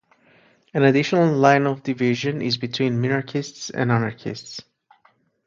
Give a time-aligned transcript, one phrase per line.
[0.73, 4.59] An additional line of division is between minarchists and anarchists.